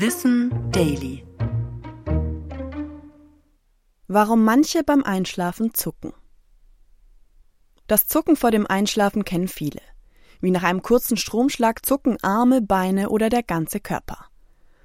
Wissen 0.00 0.54
Daily. 0.70 1.26
Warum 4.06 4.44
manche 4.44 4.84
beim 4.84 5.02
Einschlafen 5.02 5.74
zucken. 5.74 6.12
Das 7.88 8.06
Zucken 8.06 8.36
vor 8.36 8.52
dem 8.52 8.64
Einschlafen 8.64 9.24
kennen 9.24 9.48
viele. 9.48 9.80
Wie 10.40 10.52
nach 10.52 10.62
einem 10.62 10.82
kurzen 10.82 11.16
Stromschlag 11.16 11.84
zucken 11.84 12.16
Arme, 12.22 12.62
Beine 12.62 13.08
oder 13.08 13.28
der 13.28 13.42
ganze 13.42 13.80
Körper. 13.80 14.26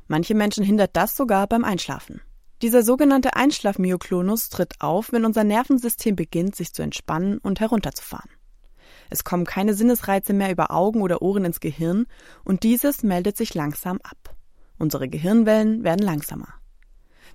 Manche 0.08 0.34
Menschen 0.34 0.64
hindert 0.64 0.98
das 0.98 1.16
sogar 1.16 1.46
beim 1.46 1.64
Einschlafen. 1.64 2.22
Dieser 2.64 2.82
sogenannte 2.82 3.36
Einschlafmyoklonus 3.36 4.50
tritt 4.50 4.82
auf, 4.82 5.12
wenn 5.12 5.26
unser 5.26 5.44
Nervensystem 5.44 6.16
beginnt, 6.16 6.56
sich 6.56 6.74
zu 6.74 6.82
entspannen 6.82 7.38
und 7.38 7.60
herunterzufahren. 7.60 8.32
Es 9.12 9.24
kommen 9.24 9.46
keine 9.46 9.76
Sinnesreize 9.76 10.34
mehr 10.34 10.50
über 10.50 10.72
Augen 10.72 11.04
oder 11.04 11.22
Ohren 11.22 11.46
ins 11.46 11.60
Gehirn 11.60 12.08
und 12.44 12.64
dieses 12.64 13.04
meldet 13.04 13.38
sich 13.38 13.54
langsam 13.54 14.00
ab. 14.02 14.36
Unsere 14.78 15.08
Gehirnwellen 15.08 15.84
werden 15.84 16.06
langsamer. 16.06 16.50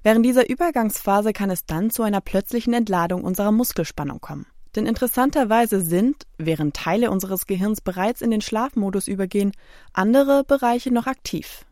Während 0.03 0.25
dieser 0.25 0.49
Übergangsphase 0.49 1.33
kann 1.33 1.51
es 1.51 1.67
dann 1.67 1.91
zu 1.91 2.03
einer 2.03 2.21
plötzlichen 2.21 2.73
Entladung 2.73 3.25
unserer 3.25 3.53
Muskelspannung 3.53 4.21
kommen. 4.21 4.47
Denn 4.77 4.87
interessanterweise 4.87 5.81
sind, 5.81 6.27
während 6.37 6.77
Teile 6.77 7.11
unseres 7.11 7.47
Gehirns 7.47 7.81
bereits 7.81 8.21
in 8.21 8.31
den 8.31 8.41
Schlafmodus 8.41 9.09
übergehen, 9.09 9.53
andere 9.93 10.45
Bereiche 10.45 10.93
noch 10.93 11.07
aktiv. 11.07 11.65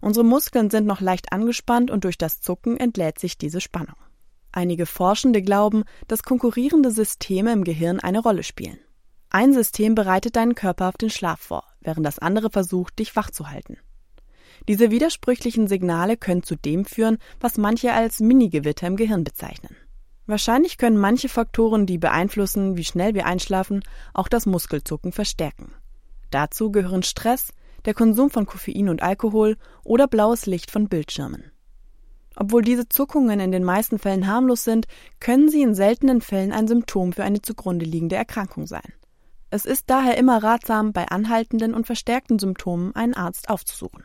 Unsere 0.00 0.24
Muskeln 0.24 0.68
sind 0.68 0.86
noch 0.86 1.00
leicht 1.00 1.32
angespannt 1.32 1.90
und 1.90 2.04
durch 2.04 2.18
das 2.18 2.40
Zucken 2.40 2.76
entlädt 2.76 3.18
sich 3.20 3.38
diese 3.38 3.60
Spannung. 3.60 3.94
Einige 4.50 4.84
Forschende 4.84 5.40
glauben, 5.40 5.84
dass 6.08 6.24
konkurrierende 6.24 6.90
Systeme 6.90 7.52
im 7.52 7.64
Gehirn 7.64 8.00
eine 8.00 8.20
Rolle 8.20 8.42
spielen. 8.42 8.78
Ein 9.30 9.54
System 9.54 9.94
bereitet 9.94 10.36
deinen 10.36 10.54
Körper 10.54 10.88
auf 10.88 10.98
den 10.98 11.08
Schlaf 11.08 11.40
vor, 11.40 11.64
während 11.80 12.04
das 12.04 12.18
andere 12.18 12.50
versucht, 12.50 12.98
dich 12.98 13.16
wach 13.16 13.30
zu 13.30 13.48
halten. 13.48 13.78
Diese 14.68 14.90
widersprüchlichen 14.90 15.66
Signale 15.66 16.16
können 16.16 16.42
zu 16.42 16.56
dem 16.56 16.84
führen, 16.84 17.18
was 17.40 17.58
manche 17.58 17.92
als 17.92 18.20
Mini-Gewitter 18.20 18.86
im 18.86 18.96
Gehirn 18.96 19.24
bezeichnen. 19.24 19.76
Wahrscheinlich 20.26 20.78
können 20.78 20.98
manche 20.98 21.28
Faktoren, 21.28 21.84
die 21.84 21.98
beeinflussen, 21.98 22.76
wie 22.76 22.84
schnell 22.84 23.14
wir 23.14 23.26
einschlafen, 23.26 23.82
auch 24.14 24.28
das 24.28 24.46
Muskelzucken 24.46 25.12
verstärken. 25.12 25.72
Dazu 26.30 26.70
gehören 26.70 27.02
Stress, 27.02 27.52
der 27.84 27.94
Konsum 27.94 28.30
von 28.30 28.46
Koffein 28.46 28.88
und 28.88 29.02
Alkohol 29.02 29.56
oder 29.84 30.06
blaues 30.06 30.46
Licht 30.46 30.70
von 30.70 30.88
Bildschirmen. 30.88 31.50
Obwohl 32.36 32.62
diese 32.62 32.88
Zuckungen 32.88 33.40
in 33.40 33.52
den 33.52 33.64
meisten 33.64 33.98
Fällen 33.98 34.26
harmlos 34.26 34.64
sind, 34.64 34.86
können 35.20 35.48
sie 35.50 35.60
in 35.60 35.74
seltenen 35.74 36.20
Fällen 36.20 36.52
ein 36.52 36.68
Symptom 36.68 37.12
für 37.12 37.24
eine 37.24 37.42
zugrunde 37.42 37.84
liegende 37.84 38.16
Erkrankung 38.16 38.66
sein. 38.66 38.92
Es 39.50 39.66
ist 39.66 39.90
daher 39.90 40.16
immer 40.16 40.42
ratsam, 40.42 40.94
bei 40.94 41.08
anhaltenden 41.08 41.74
und 41.74 41.84
verstärkten 41.84 42.38
Symptomen 42.38 42.94
einen 42.94 43.12
Arzt 43.12 43.50
aufzusuchen. 43.50 44.04